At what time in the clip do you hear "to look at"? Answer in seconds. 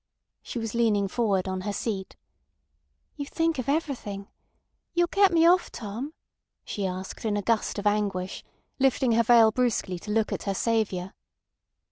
9.99-10.41